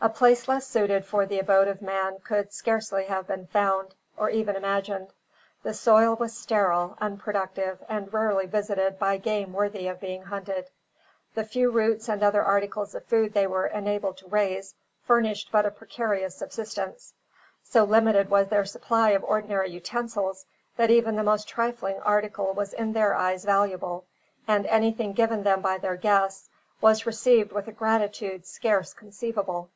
[0.00, 4.28] A place less suited for the abode of men could scarce have been found, or
[4.28, 5.08] even imagined.
[5.62, 10.68] The soil was sterile, unproductive, and rarely visited by game worthy of being hunted.
[11.34, 14.74] The few roots and other articles of food they were enabled to raise,
[15.06, 17.14] furnished but a precarious subsistence.
[17.62, 20.44] So limited was their supply of ordinary utensils,
[20.76, 24.04] that even the most trifling article was in their eyes valuable,
[24.46, 26.50] and anything given them by their guests
[26.82, 29.70] was received with a gratitude scarce conceivable.